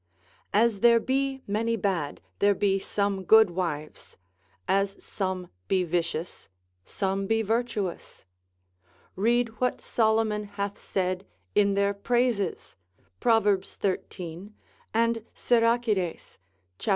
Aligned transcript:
As 0.55 0.79
there 0.79 0.99
be 0.99 1.43
many 1.45 1.75
bad, 1.75 2.21
there 2.39 2.55
be 2.55 2.79
some 2.79 3.23
good 3.23 3.51
wives; 3.51 4.17
as 4.67 4.95
some 4.97 5.49
be 5.67 5.83
vicious, 5.83 6.49
some 6.83 7.27
be 7.27 7.43
virtuous. 7.43 8.25
Read 9.15 9.49
what 9.61 9.79
Solomon 9.79 10.45
hath 10.45 10.79
said 10.81 11.27
in 11.53 11.75
their 11.75 11.93
praises, 11.93 12.75
Prov. 13.19 13.43
xiii. 13.63 14.53
and 14.91 15.23
Siracides, 15.35 16.39
cap. 16.79 16.89